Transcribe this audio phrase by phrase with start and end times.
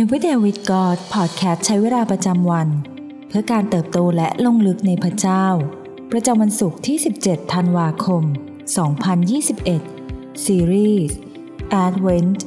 [0.00, 2.68] Everyday with God Podcast ใช้เวลาประจำวัน
[3.28, 5.46] เพื่อการเติบโตและลงลึกในพระเจ้า
[6.12, 8.22] ประจำวันศุกร์ที่ 17 ธันวาคม
[9.58, 11.16] 2021 ซีรีส์
[11.86, 12.38] Advent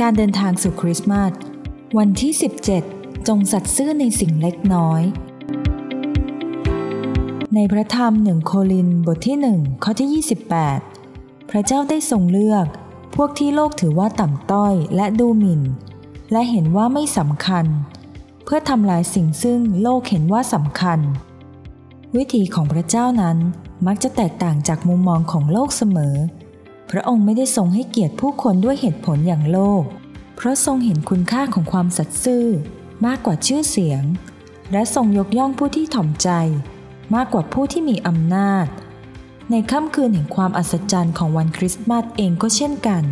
[0.00, 1.32] การเดินทางสู่คริสต์มาส
[1.98, 2.32] วันที่
[2.80, 5.02] 17 จงสัตย์ซื่อในสิ่งเล็กน้อย
[7.54, 10.24] ในพระธรรมหนึ่งโคลินบทที่ 1 ข้อที่
[10.82, 12.66] 28 พระเจ้าได้ทรงเลือก
[13.14, 15.62] พวกที่โลกถือว่าต่ำต้อยและดูหมิ่น
[16.32, 17.66] และเห็นว่าไม่สำคัญ
[18.44, 20.98] เพื่อทำลายสิ่งซึ่งโลกเห็นว่าสำคัญ
[22.16, 23.38] วิธีของพระเจ้านั้น
[23.86, 26.16] มักจะแตกต่างจากมุมมองของโลกเสมอ
[26.90, 29.82] พระองค์ไม่ได้ทรงให้เกียรติผู้คนด้วยเหตุผลอย่างโลก
[30.36, 32.46] เพราะทรงเห็นคุณค่าของความสัตย์ซื่อ
[33.06, 34.02] มากกว่าชื่อเสียง
[34.72, 36.28] และทรงยกย่องผู้ที่ถ่อมใจ
[37.14, 38.66] มากกว่าผู้ที่มีอำนาจ
[39.50, 43.04] ในค่ำคืนแห่งความอัศจรรย์ของวันคริสต์มาสเองก็เช่นกัน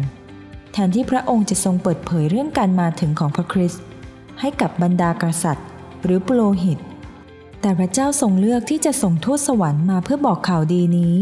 [0.73, 3.83] แทนที่พระองค์จะทรงเปิดเผยเรื่องการมาถึงของพระคริสต์
[4.41, 5.66] ให้กับบรรดากษัตริย์
[6.05, 6.79] หรือปุโรหิต
[7.61, 11.14] แต่พระเจ้าทรงเลือกที่จะส่งทูตสวรรค์มาเพื่อบอกข่าวดีนี้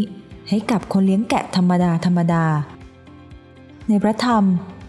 [0.48, 2.44] ให้กับคนเลี้ยงแกะธรรมดาธรรมดา
[3.88, 4.44] ในพระธรรม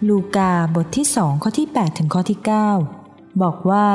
[0.07, 2.39] ลูกาบทที่สองข้อที่8ถึงข้อที่
[2.89, 3.87] 9 บอกว่า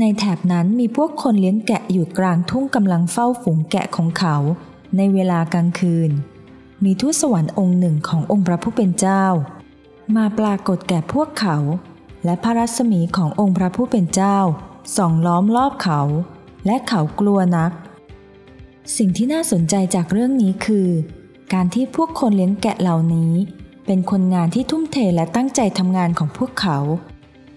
[0.00, 4.36] ในแถบนั้นมีพวกคนเลี้ยงแกะอยู่กลางทุ่งกำลังเฝ้าฝูงแกะของเขา
[4.96, 6.10] ในเวลากลางคืน
[6.86, 9.24] มีทูตสวรรค์องค์หนึ่งขององค์พระผู้เป็นเจ้า
[10.16, 11.56] มาปรากฏแก่พวกเขา
[12.24, 14.38] และพระรัศมีขององค์พระผู้เป็นเจ้า
[14.96, 16.00] ส่องล้อมรอบเขา
[16.66, 17.72] และเขากลัวนัก
[18.96, 20.88] สิ่งที่น่าสนใจจากเรื่องนี้คือ
[21.52, 23.32] การที่พวกคนเลี้ยงแกะเหล่านี้
[23.86, 26.78] เป็นคนงานที่ทุ่มเทและตั้งใจทำงานของพวกเขา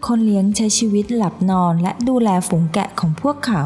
[0.07, 3.63] คนเลี้ยงใช้ชีวิตหลับนอนและดูแลฝูงแกะของพวกเขา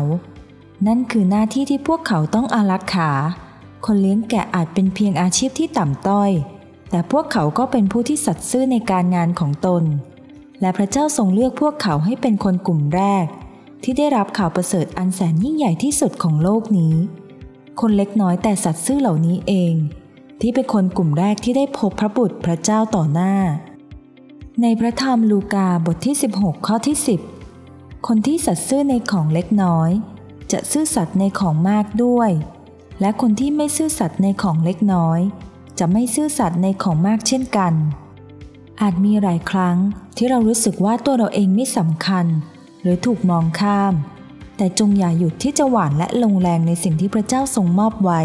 [0.88, 3.12] นั่นคือหน้าที่ที่พวกเขาต้องอารักขา
[3.86, 6.32] คนเลี้ยงแกะอาจเป็นเพียงอาชีพที่ต่ำต้อย
[6.90, 9.84] แต่พวกเขาก็เป็นผู้ที่สัตย์ซื่อในการงานของตน
[10.62, 13.26] และพระเจ้าทรงเลือกพวกเขาให้เป็นคนกลุ่มแรก
[13.84, 16.96] ที่ได้รับข่าวประเสริฐอันแสนยิ่งใหญ่ที่สุดของโลกนี้
[17.80, 19.74] คนเล็กน้อยแต่สัตย์ซื่อเหล่านี้เอง
[20.42, 23.36] ที่เป็นคนกลุ่มแรกที่ได้พบพระบุตรพระเจ้าต่อหน้า
[24.62, 26.98] ในพระธรรมลูกาบทที่ 16 ข้อที่
[27.52, 29.90] 10 คนที่สัตย์ซื่อในของเล็กน้อย
[30.52, 32.30] จะซื่อสัตย์ในของมากด้วย
[33.02, 35.20] และคนที่ไม่ซื่อสัตย์ในของเล็กน้อย
[35.80, 37.74] จะไม่ซื่อสัตย์ในของมากเช่นกัน
[38.82, 39.78] อาจมีหลายครั้ง
[40.18, 42.26] ที่เรารู้สึกว่าตัวเราเองไม่สำคัญ
[42.82, 43.94] หรือถูกมองข้าม
[44.58, 48.22] แต่จงอย่าหยุดที่จะหวานและลงแรงในสิ่งที่พระเจ้าทรงมอบไว้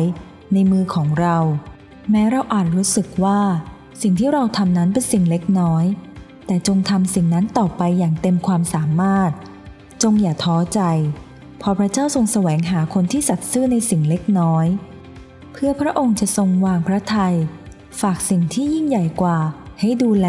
[0.52, 1.36] ในมือของเรา
[2.10, 3.41] แม้เราอาจรู้สึกว่า
[4.02, 5.84] สิ่งที่เราทำนั้นเป็นสิ่งเล็กน้อย
[6.46, 9.30] แต่จงทำสิ่งนั้นต่อไปอย่างเต็มความสามารถ
[10.02, 10.80] จงอย่าท้อใจ
[11.66, 14.66] พอพระเจ้าทรงแสวงหาคนที่สัตย์ซื่อในสิ่งเล็กน้อย
[15.52, 17.34] เพื่อพระองค์จะทรงวางพระทยัย
[18.00, 19.38] ฝากสิ่งที่ยิ่งใหญ่กว่า
[19.80, 20.28] ให้ดูแล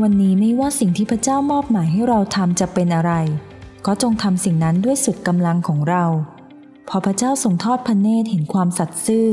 [0.00, 3.12] วันนี้ไม่ว่าสิ่งที่พระเจ้ามอบหมายให้เราทำจะเป็นอะไร
[3.86, 6.04] ก็จงทำสิ่งนั้นด้วยสุดกำลังของเรา
[6.88, 9.28] พอพระเจ้าทรงทอดพระเนตรเห็นความสัตย์ซื่อ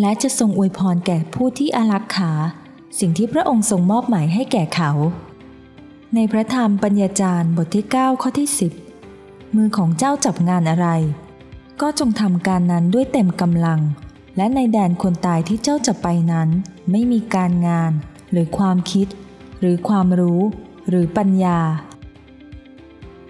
[0.00, 2.32] และจะทรงอวยพรแก่ผู้ที่อารักขา
[2.98, 4.90] สิ่งที่พระองค์ทรงมอบหมายให้แก่เขา
[6.14, 8.89] ในพระธรรมปัญญาจารย์บทที่ 9 ข้อที่ 10
[9.56, 10.88] มือของเจ้าจับงานอะไร
[11.80, 13.80] ก็จงทำการนั้นด้วยเต็มกำลัง
[14.36, 16.48] และในแดนคนตายที่เจ้าจะไปนั้น
[16.90, 17.92] ไม่มีการงาน
[18.32, 19.06] หรือความคิด
[19.60, 20.42] หรือความรู้
[20.88, 21.60] หรือปัญญา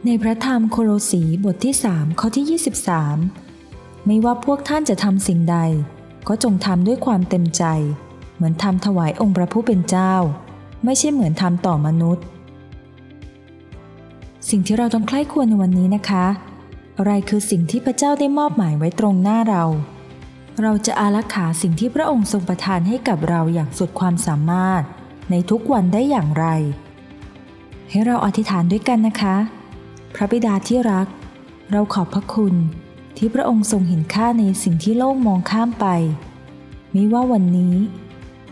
[0.06, 2.60] ในพระธรรมโคโลสีบทที่ 3 ข้อที่
[3.28, 5.58] 23 ไม่ว่าพวกท่านจะทำสิ่งใด
[6.28, 7.64] ก็จงทำด้วยความเต็มใจ
[8.34, 10.14] เหมือนทำถวายองค์พระผู้เป็นเจ้า
[10.84, 12.24] ไม่ใช่เหมือนทำต่อมนุษย์
[14.48, 16.26] สิ่งที่เราต้องใคร่ควรในวันนี้นะคะ
[16.98, 19.64] อะไรคือสิ่งที่พระเจ้าได้มอบหมายไว้ตรงหน้าเรา
[20.62, 24.82] เราจะอารักขาสิ่งที่พระองค์ทรงประทานให้กับเราอย่างสุดความสามารถ
[25.30, 26.46] ในทุกวันได้อย่างไร
[27.90, 29.36] ให้เราอธิษฐานด้วยกันนะคะ
[30.14, 31.06] พระบิดาที่รัก
[31.72, 32.54] เราขอบพระคุณ
[33.16, 35.86] ที่พระองค์ทรงเห็นค่าในสิ่งที่โลกมองข้ามไป
[36.92, 37.74] ไม่ว่าวันนี้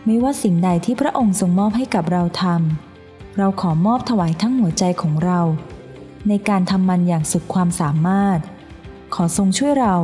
[0.06, 5.40] ไม่ว่าสิ่งใดที่พระองค์ทรงมอบให้กับเราทำเราขอมอบถวายทั้งหัวใจของเรา
[6.28, 8.38] ในการทำมันอย่างสุดความสามารถ
[9.14, 9.96] ขอทรงช่วยเรา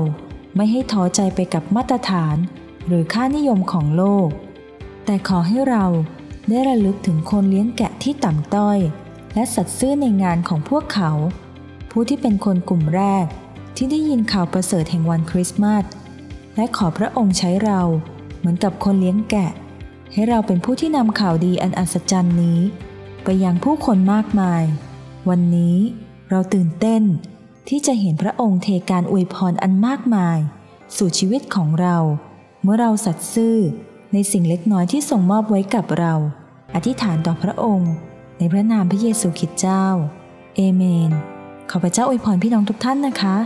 [0.57, 2.37] ไม่ให้ท้อใจไปกับมาตรฐาน
[2.87, 4.29] หรือค่านิยมของโลก
[5.05, 5.85] แต่ขอให้เรา
[6.49, 8.79] ได้ระลึกถึงคนเลี้ยงแกะที่ต่ำต้อย
[9.35, 11.11] และสัตย์ซื่อในงานของพวกเขา
[11.91, 13.27] ผู้ที่เป็นคนกลุ่มแรก
[13.77, 15.85] ที่ได้ยินข่าวประเสริฐแห่งวันคริสต์มาส
[16.57, 17.81] และขอพระองค์ใช้เรา
[18.39, 19.51] เหมือนกับคนเลี้ยงแกะ
[20.13, 22.59] ให้เราเป็นผู้ที่นำข่าวดีอันอัศจรรย์นี้
[23.25, 24.63] ไปยังผู้คนมากมาย
[25.29, 25.77] วันนี้
[26.31, 27.03] เราตื่นเต้น
[27.69, 30.39] ที่จะเห็นพระองค์เทการอวยพรอันมากมาย
[30.97, 31.97] สู่ชีวิตของเรา
[32.63, 33.57] เมื่อเราสัตย์ซื่อ
[34.13, 36.15] ในสิ่งเล็กน้อยที่ส่งมอบไว้กับเรา
[36.75, 37.93] อธิษฐานต่อพระองค์
[38.39, 39.87] ในพระนามพระเยซูคริสต์เจ้า
[40.57, 41.11] เอเมน
[41.71, 43.37] ขอพระเจ้าอวยพรพี่น้องทุกท่านนะคะ